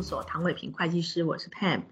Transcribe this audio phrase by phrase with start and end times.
[0.00, 1.82] 务所唐伟平会计师，我是 Pam，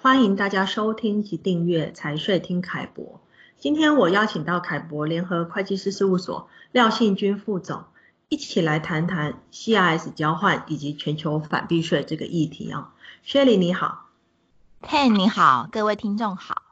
[0.00, 3.20] 欢迎大家收听及订阅财税听凯博。
[3.58, 7.84] 今天我邀请到凯博联合会计师事务所廖信军副总，
[8.30, 12.94] 一起来谈谈 CRS 交换以及全球反避税这个议题啊。
[13.26, 14.06] Shirley 你好
[14.80, 16.62] ，Pam 你好，各位听众好。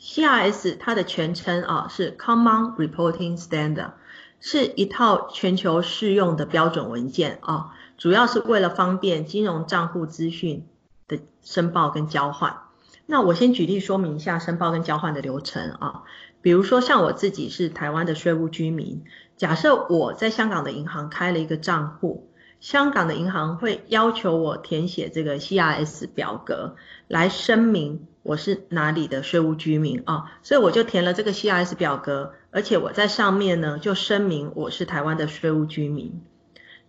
[0.00, 3.92] CRS 它的全称啊是 Common Reporting Standard，
[4.40, 7.72] 是一套全球适用的标准文件啊。
[7.96, 10.66] 主要是为了方便金融账户资讯
[11.08, 12.58] 的申报跟交换。
[13.06, 16.02] 那我先举例说明一下申报跟交换的流程啊。
[16.42, 19.02] 比如说像我自己是台湾的税务居民，
[19.36, 22.28] 假设我在香港的银行开了一个账户，
[22.60, 26.76] 香港的银行会要求我填写这个 CRS 表格
[27.08, 30.32] 来声明我是哪里的税务居民啊。
[30.42, 36.22] 所以我就填了这个 CRS 表格，而且我在上面呢就声明我是台湾的税务居民。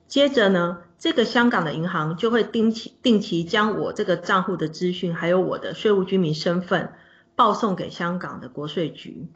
[0.07, 6.93] 接着呢，这个香港的银行就会定期定期将我这个账户的资讯，还有我的税务居民身份
[7.35, 9.27] 报送给香港的国税局。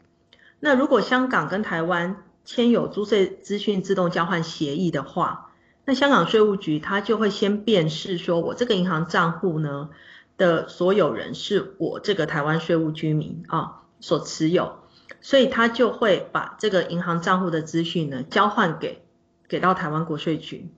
[0.58, 5.52] 那如果香港跟台湾签有租税资讯自动交换协议的话，
[5.84, 9.90] 那香港税务局它就会先辨识说我这个银行账户呢
[10.36, 14.78] 的所有人是我这个台湾税务居民啊所持有，
[15.20, 19.02] 所以它就会把这个银行账户的资讯呢交换给。
[19.48, 20.70] 给到台湾国税局，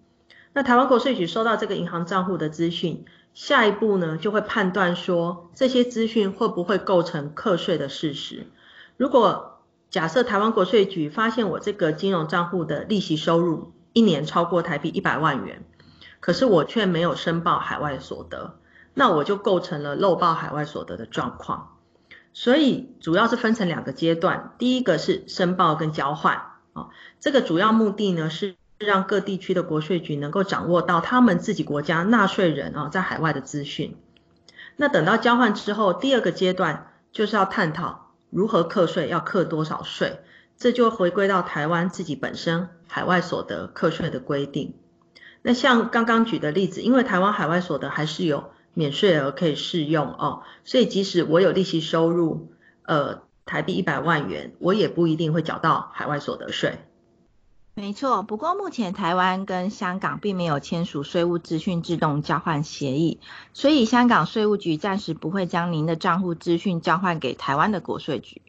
[0.56, 8.46] 那台湾国税局收到这个银行账户的资讯，下一步呢就会判断说这些资讯会不会构成课税的事实。
[8.96, 9.58] 如果
[9.90, 15.64] 假设台湾国税局发现我这个金融账户的利息收入一年超过台币一百万元，
[16.20, 18.54] 可是我却没有申报海外所得，
[18.94, 21.76] 那我就构成了漏报海外所得的状况。
[22.32, 26.42] 所以主要是分成两个阶段，第一个是申报跟交换
[26.74, 28.54] 啊，这个主要目的呢是。
[28.78, 33.96] 让各地区的国税局能够掌握到他们自己国家纳税人啊在海外的资讯。
[34.76, 40.18] 那等到交换之后，第二个阶段就是要探讨如何课税，要课多少税，
[40.56, 44.74] 这就回归到台湾自己本身海外所得课税的规定。
[45.42, 52.50] 那像刚刚举的例子，因为台湾海外所得还是有免税额可以适用哦，所以即使我有利息收入，
[52.82, 56.78] 呃，台币一百万元，我也不一定会缴到海外所得税。
[57.76, 63.18] 没错，不过目前台湾跟香港并没有签署税务资讯自动交换协议，
[63.52, 68.40] 所以香港税务局暂时不会将您的账户资讯交换给台湾的国税局。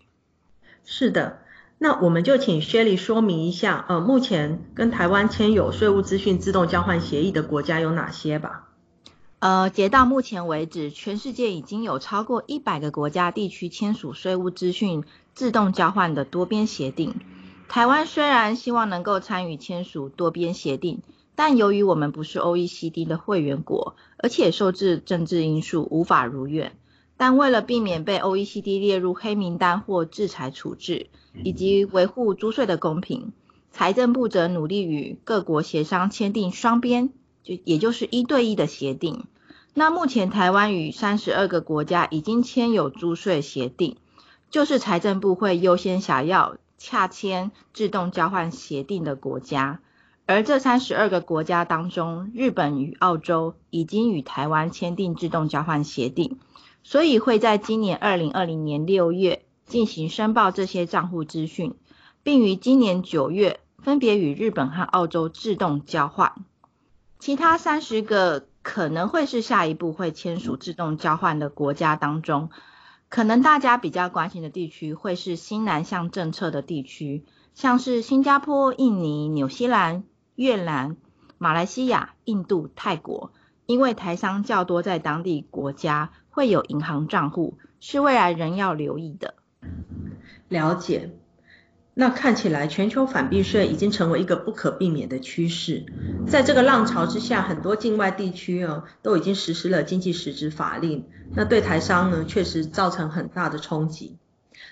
[0.84, 1.40] 是的，
[1.80, 8.70] 那我们就请 Shirley 说明一下，呃，目前跟台湾签有税务资讯自动交换协议的国家有哪些吧？
[9.40, 15.04] 呃，截到目前为止，全世界已经有超过一百个国家地区签署税务资讯
[15.34, 17.16] 自动交换的多边协定。
[17.68, 21.02] 台湾虽然希望能够参与签署多边协定，
[21.36, 26.78] 但由于我们不是 OECD 的会员国，而且受制政治因素无法如愿。
[27.18, 31.08] 但为了避免被 OECD 列入黑名单或制裁处置，
[31.44, 33.32] 以及维护租税的公平，
[33.72, 37.10] 财政部则努力与各国协商签订双边，
[37.44, 39.26] 就也就是一对一的协定。
[39.74, 43.98] 那目前台湾与三十二个国家已经签有租税协定，
[44.50, 46.58] 就是财政部会优先想要。
[46.78, 49.80] 洽签自动交换协定的国家，
[50.26, 56.40] 而这三十二个国家当中，日本与澳洲已经与台湾签订自动交换协定，
[56.84, 61.76] 所以会在今年二零二零年六月进行申报这些账户资讯，
[62.24, 66.34] 并于今年九月分别与日本和澳洲自动交换。
[67.20, 72.50] 其他三十个可能会是下一步会签署自动交换的国家当中。
[73.10, 77.24] 可能大家比较关心的地区会是新南向政策的地区，
[77.54, 80.04] 像是新加坡、印尼、纽西兰、
[80.36, 80.98] 越南、
[81.38, 83.32] 马来西亚、印度、泰国，
[83.66, 89.36] 因为台商较多在当地国家会有银行账户，是未来人要留意的。
[90.50, 91.12] 了解。
[91.98, 95.86] 那看起来全球反避税已经成为一个不可避免的趋势，
[96.28, 104.18] 在这个浪潮之下，很多境外地区哦都已经实施了经济实质法令，那对台商呢确实造成很大的冲击。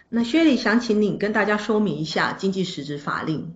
[0.09, 3.55] 那薛里想请你跟大家说明一下经济实质法令。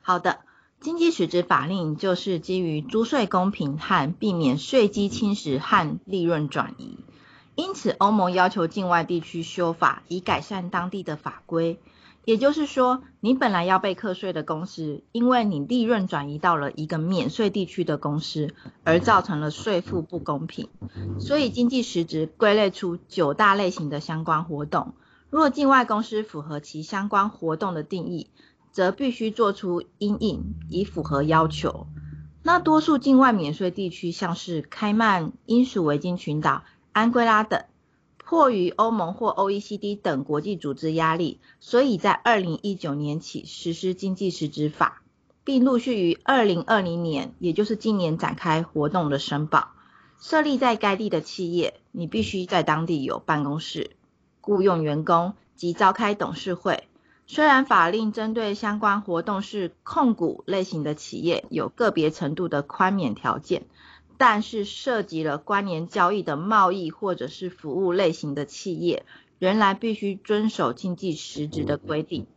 [0.00, 0.40] 好的，
[0.80, 6.98] 经济实质法令就是基于租税公平和避免税基侵蚀和利润转移，
[7.54, 11.78] 因此欧盟要求境外地区修法，以改善当地的法规。
[12.24, 18.54] 也就是说，你本来要被课税的公司，因为你利润转移到了一个免税地区的公司，
[18.84, 20.68] 而造成了税负不公平。
[21.18, 24.94] 所以经济实质归类出九大类型的相关活动。
[25.30, 28.28] 若境外公司符合其相关活动的定义，
[28.70, 31.86] 则必须做出因应，以符合要求。
[32.44, 37.64] 那多数境外免税地区，像是开曼、英属维京群岛、安圭拉等，
[38.32, 45.02] 迫于欧盟或 OECD 等国际组织压力，所以在二零一九年起实施经济实质法，
[45.44, 49.72] 并陆续于二零二零年，也就是今年展开活动的申报。
[50.18, 53.90] 设立在该地的企业，你必须在当地有办公室、
[54.40, 56.88] 雇佣员工及召开董事会。
[57.26, 63.66] 虽然法令针对相关活动是控股类型的企业有个别程度的宽免条件，
[64.24, 69.04] 但是涉及了关联交易的贸易或者是服务类型的企业，
[69.40, 72.28] 仍然必须遵守经济实质的规定。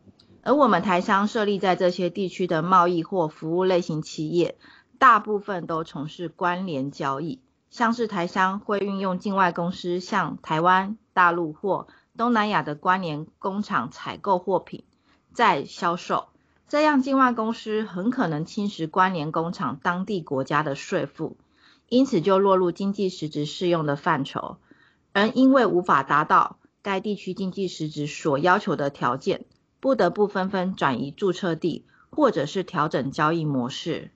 [0.42, 4.56] 而我们台商设立在这些地区的贸易或服务类型企业，
[4.98, 7.38] 大部分都从事关联交易，
[7.70, 11.86] 像是台商会运用境外公司向台湾、大陆或
[12.16, 14.82] 东南亚的关联工厂采购货品，
[15.32, 16.30] 再销售，
[16.66, 21.36] 这样境外公司很可能侵蚀关联工厂当地国家的税负，
[21.88, 24.56] 因此就落入经济实质适用的范畴。
[25.12, 29.46] 而因为无法达到该地区经济实质所要求的条件，
[29.80, 34.10] 不得不纷纷转移注册地，或者是调整交易模式。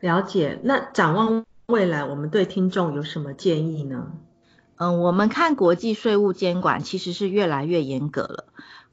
[0.00, 0.58] 了解。
[0.64, 4.12] 那展望未来，我们对听众有什么建议呢？
[4.76, 8.46] 嗯，我们看国际税务监管其实是越来越严格了。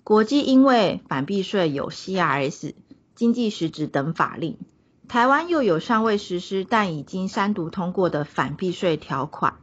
[0.03, 2.73] 国际因为反避税有 CRS、
[3.15, 4.57] 经济实质等法令，
[5.07, 9.55] 台湾又有尚未实施但已经三读通过的反避税条款，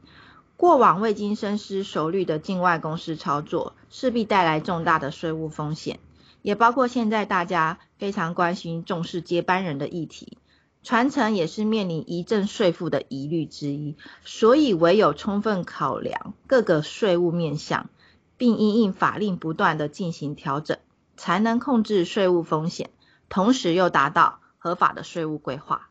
[0.56, 6.00] 过往未经深思熟虑的境外公司操作，势必带来重大的税务风险，
[6.40, 10.38] 也包括现在大家非常关心重视接班人的议题。
[10.82, 17.90] 传承也是面临遗赠税负的疑虑之一，所以唯有充分考量各个税务面向，
[18.38, 20.78] 并因应法令不断地进行调整，
[21.16, 22.88] 才能控制税务风险，
[23.28, 25.90] 同时又达到合法的税务规划。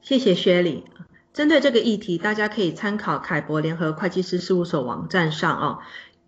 [0.00, 0.84] 谢谢薛理。
[1.32, 5.78] 针对这个议题，大家可以参考凯博联合会计师事务所网站上哦，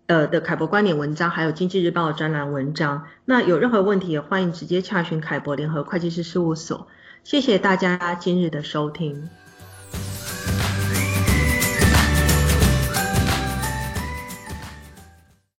[0.07, 3.07] 呃的凯博观点文章，还有经济日报的专栏文章。
[3.23, 6.89] 那有任何问题，也欢迎直接洽询凯博联合会计师事务所。
[7.23, 9.29] 谢谢大家今日的收听。